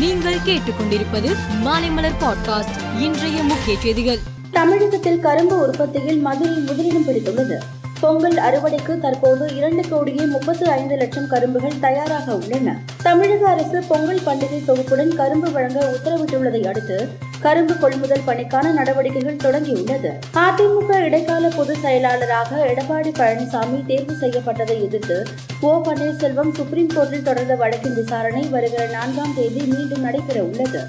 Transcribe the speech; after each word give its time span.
நீங்கள் 0.00 0.34
கேட்டுக்கொண்டிருப்பது 0.34 1.36
மாலைமலர் 1.64 2.14
பாட்காஸ்ட் 2.20 3.00
இன்றைய 3.00 3.42
முக்கிய 3.42 3.78
செய்திகள். 3.78 4.18
தமிழகத்தில் 4.50 5.20
கரும்பு 5.20 5.58
உற்பத்தியில் 5.58 6.20
மதுரை 6.20 6.56
முதலிடம் 6.56 7.08
பிடித்துள்ளது. 7.08 7.58
பொங்கல் 8.00 8.34
அறுவடைக்கு 8.34 8.98
தற்போது 8.98 9.56
இரண்டு 9.56 9.88
கோடியே 9.88 10.24
முப்பத்து 10.24 10.70
ஐந்து 10.70 10.96
லட்சம் 10.96 11.28
கரும்புகள் 11.28 11.80
தயாராக 11.80 12.36
உள்ளன. 12.36 12.80
தமிழக 13.02 13.48
அரசு 13.48 13.84
பொங்கல் 13.88 14.20
பண்டிகை 14.26 14.62
தொகுப்புடன் 14.66 15.14
கரும்பு 15.14 15.52
வழங்க 15.52 15.96
உத்தரவிட்டுள்ளதை 15.96 16.66
அடுத்து 16.66 17.08
கரும்பு 17.40 17.78
கொள்முதல் 17.78 18.22
பணிக்கான 18.26 18.72
நடவடிக்கைகள் 18.72 19.36
தொடங்கியுள்ளது. 19.36 20.10
அதிமுக 20.34 21.00
இடைக்கால 21.00 21.48
பொதுச் 21.48 21.80
செயலாளராக 21.80 22.66
எடப்பாடி 22.66 23.08
பழனிசாமி 23.08 23.86
தேர்வு 23.86 24.12
செய்யப்பட்டதை 24.12 24.82
எதிர்த்து 24.82 25.26
ஓ. 25.60 25.82
பன்னீர்செல்வம் 25.84 26.54
சுப்ரீம் 26.54 26.88
கோர்ட்டில் 26.88 27.22
தொடர்ந்த 27.22 27.54
வழக்கின் 27.54 27.94
விசாரணை 27.94 28.46
வருகிற 28.46 28.86
நான்காம் 28.86 29.34
தேதி 29.34 29.60
மீண்டும் 29.60 30.00
நடைபெற 30.00 30.42
உள்ளது. 30.42 30.80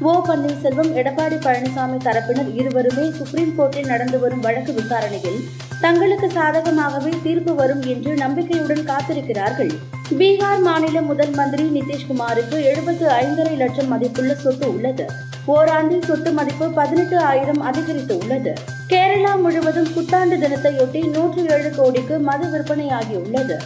ஓ. 0.00 0.22
பன்னீர்செல்வம் 0.28 0.94
எடப்பாடி 0.94 1.36
பழனிசாமி 1.36 1.96
தரப்பினர் 2.04 2.54
இருவருமே 2.54 3.10
சுப்ரீம் 3.10 3.54
கோர்ட்டில் 3.58 3.86
நடந்து 3.86 4.18
வரும் 4.18 4.40
வழக்கு 4.40 4.72
விசாரணையில் 4.72 5.40
தங்களுக்கு 5.80 6.26
சாதகமாகவே 6.26 7.12
தீர்ப்பு 7.22 7.54
வரும் 7.54 7.82
என்று 7.82 8.14
நம்பிக்கையுடன் 8.14 8.86
காத்திருக்கிறார்கள். 8.86 9.70
பீகார் 10.18 10.60
மாநில 10.60 11.00
முதல் 11.00 11.30
மந்திரி 11.30 11.62
நிதிஷ்குமாருக்கு 11.62 12.62
எழுபத்து 12.62 13.08
ஐந்தரை 13.08 13.56
லட்சம் 13.56 13.88
மதிப்புள்ள 13.88 14.34
சொத்து 14.34 14.74
உள்ளது. 14.74 15.06
ஓராண்டில் 15.54 16.06
சொத்து 16.06 16.30
மதிப்பு 16.32 16.66
பதினெட்டு 16.68 17.18
ஆயிரம் 17.18 17.60
அதிகரித்து 17.60 18.14
உள்ளது 18.18 18.52
கேரளா 18.88 19.32
முழுவதும் 19.40 19.90
புத்தாண்டு 19.94 20.36
தினத்தையொட்டி 20.36 21.00
நூற்று 21.10 21.42
ஏழு 21.54 21.70
கோடிக்கு 21.70 22.18
மது 22.18 22.46
விற்பனையாகியுள்ளது. 22.52 23.56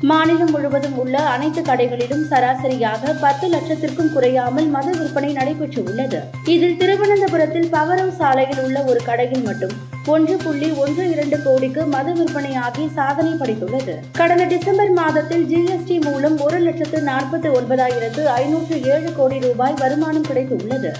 மாநிலம் 0.00 0.50
முழுவதும் 0.50 0.98
உள்ள 0.98 1.18
அனைத்து 1.18 1.60
கடைகளிலும் 1.60 2.22
சராசரியாக 2.30 3.12
பத்து 3.20 3.46
லட்சத்திற்கும் 3.48 4.12
குறையாமல் 4.12 4.66
மது 4.66 4.92
விற்பனை 4.98 5.32
நடைபெற்று 5.32 5.84
உள்ளது 5.84 6.20
இதில் 6.54 6.76
திருவனந்தபுரத்தில் 6.76 7.68
பவரம் 7.70 8.14
சாலையில் 8.18 8.62
உள்ள 8.64 8.82
ஒரு 8.82 9.00
கடையில் 9.08 9.42
மட்டும் 9.42 9.74
ஒன்று 10.06 10.36
புள்ளி 10.36 10.70
ஒன்று 10.70 11.10
இரண்டு 11.10 11.42
கோடிக்கு 11.42 11.84
மது 11.86 12.12
விற்பனையாகி 12.12 12.84
சாதனை 12.94 13.32
படைத்துள்ளது. 13.32 13.94
கடந்த 14.12 14.44
டிசம்பர் 14.44 14.90
மாதத்தில் 14.90 15.46
ஜிஎஸ்டி 15.52 15.98
மூலம் 16.00 16.38
ஒரு 16.40 16.58
லட்சத்து 16.58 17.00
நாற்பத்தி 17.00 17.50
ஒன்பதாயிரத்து 17.60 18.24
ஐநூற்று 18.24 18.82
ஏழு 18.82 19.12
கோடி 19.12 19.38
ரூபாய் 19.38 19.74
வருமானம் 19.78 20.28
கிடைத்துள்ளது. 20.30 20.92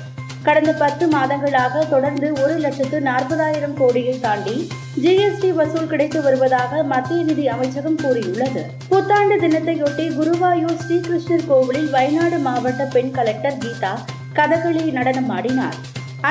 கடந்த 0.47 0.73
பத்து 0.73 1.05
மாதங்களாக 1.15 1.81
தொடர்ந்து 1.89 2.29
ஒரு 2.43 2.55
லட்சத்து 2.59 2.99
நாற்பதாயிரம் 3.01 3.75
கோடியை 3.81 4.15
தாண்டி 4.21 4.55
ஜிஎஸ்டி 5.03 5.51
வசூல் 5.59 5.91
கிடைத்து 5.91 6.23
வருவதாக 6.27 6.83
மத்திய 6.93 7.23
நிதி 7.23 7.45
அமைச்சகம் 7.55 7.99
கூறியுள்ளது. 8.03 8.63
புத்தாண்டு 8.89 9.37
தினத்தையொட்டி 9.45 10.07
குருவாயூர் 10.19 10.81
ஸ்ரீகிருஷ்ணர் 10.83 11.49
கோவிலில் 11.51 11.91
வயநாடு 11.91 12.39
மாவட்ட 12.39 12.85
பெண் 12.95 13.13
கலெக்டர் 13.19 13.59
கீதா 13.65 13.93
கதகளி 14.39 14.85
நடனம் 14.99 15.31
ஆடினார். 15.37 15.77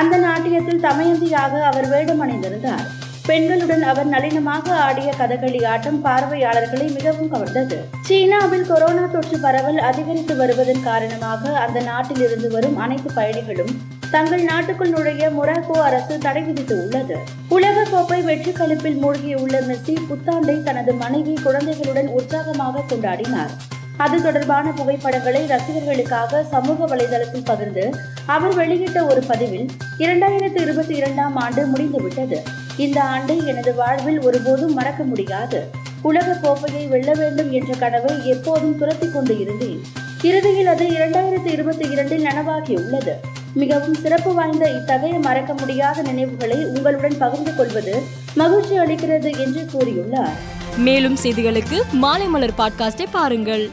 அந்த 0.00 0.16
நாட்டியத்தில் 0.24 0.82
தமயந்தியாக 0.86 1.62
அவர் 1.70 1.88
வேடம் 1.88 2.24
அணிந்திருந்தார் 2.26 2.88
பெண்களுடன் 3.28 3.82
அவர் 3.90 4.08
நளினமாக 4.12 4.66
ஆடிய 4.86 5.10
கதகளி 5.18 5.60
ஆட்டம் 5.72 6.00
பார்வையாளர்களை 6.06 6.86
மிகவும் 6.96 7.30
கவர்ந்தது. 7.32 7.76
சீனாவில் 8.08 8.66
கொரோனா 8.70 9.04
தொற்று 9.14 9.38
பரவல் 9.38 9.80
அதிகரித்து 9.90 10.36
வருவதன் 10.36 10.84
காரணமாக 10.88 11.52
அந்த 11.64 11.80
நாட்டில் 11.80 12.24
இருந்து 12.26 12.50
வரும் 12.50 12.76
அனைத்து 12.76 13.10
பயணிகளும் 13.18 13.72
தங்கள் 14.10 14.42
நாட்டுக்குள் 14.42 14.90
நுழைய 14.90 15.30
மொராக்கோ 15.30 15.74
அரசு 15.88 16.18
தடை 16.18 16.42
விதித்து 16.42 16.82
உள்ளது. 16.82 17.16
உலக 17.48 17.82
கோப்பை 17.82 18.22
வெற்றி 18.22 18.50
கழிப்பில் 18.50 18.98
மூழ்கியுள்ள 19.02 19.56
மெஸ்ஸி 19.60 19.94
புத்தாண்டை 20.08 20.62
தனது 20.62 20.92
மனைவி 20.92 21.34
குழந்தைகளுடன் 21.42 22.08
உற்சாகமாக 22.08 22.82
கொண்டாடினார். 22.88 23.52
அது 23.96 24.22
தொடர்பான 24.22 24.70
புகைப்படங்களை 24.70 25.46
ரசிகர்களுக்காக 25.46 26.42
சமூக 26.48 26.96
வலைதளத்தில் 26.96 27.44
பகிர்ந்து 27.44 27.84
அவர் 28.26 28.54
வெளியிட்ட 28.54 29.06
ஒரு 29.06 29.22
பதிவில் 29.22 29.66
இரண்டாயிரத்தி 29.98 30.60
இருபத்தி 30.60 30.94
இரண்டாம் 30.94 31.36
ஆண்டு 31.36 31.66
முடிந்துவிட்டது. 31.66 32.42
இந்த 32.76 33.02
ஆண்டை 33.02 33.46
எனது 33.46 33.74
வாழ்வில் 33.74 34.20
ஒருபோதும் 34.20 34.74
மறக்க 34.74 35.02
முடியாது. 35.02 35.70
உலக 36.02 36.38
கோப்பையை 36.42 36.86
வெல்ல 36.86 37.12
வேண்டும் 37.12 37.50
என்ற 37.50 37.74
கனவை 37.74 38.26
எப்போதும் 38.26 38.78
துரத்தி 38.78 39.10
கொண்டு 39.10 39.40
இருந்தேன். 39.40 39.80
இறுதியில் 40.22 40.66
அது 40.66 40.84
இரண்டாயிரத்தி 40.86 41.46
இருபத்தி 41.46 41.88
இரண்டில் 41.90 42.24
நனவாகியுள்ளது 42.24 43.14
மிகவும் 43.54 43.94
சிறப்பு 43.94 44.34
வாய்ந்த 44.34 44.70
இத்தகைய 44.70 45.18
மறக்க 45.18 45.54
முடியாத 45.54 46.02
நினைவுகளை 46.02 46.64
உங்களுடன் 46.64 47.18
பகிர்ந்து 47.18 47.54
கொள்வது 47.54 48.02
மகிழ்ச்சி 48.34 48.78
அளிக்கிறது 48.78 49.38
என்று 49.38 49.68
கூறியுள்ளார். 49.72 50.36
மேலும் 50.76 51.16
செய்திகளுக்கு 51.22 51.82
மாலை 51.92 52.26
மலர் 52.26 52.54
பாட்காஸ்டை 52.58 53.06
பாருங்கள். 53.10 53.70